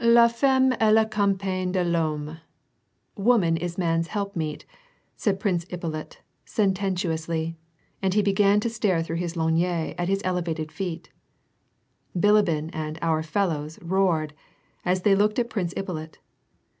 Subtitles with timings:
[0.01, 2.39] ""Za femrrve est la compagne de Vhomme—
[3.29, 4.65] woman is man's helpmeet,"
[5.15, 7.55] said Prince Ippolit sententiously,
[8.01, 11.11] and he began to stare through his lorgnette at his elevated feet.
[12.19, 14.33] Bilibin and "our fellows" roared,
[14.83, 16.17] as they looked at Prince Ippolit.